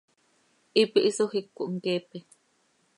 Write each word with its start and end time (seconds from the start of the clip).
Hipi 0.75 0.99
hisoj 1.05 1.31
iic 1.37 1.47
cohmqueepe. 1.57 2.17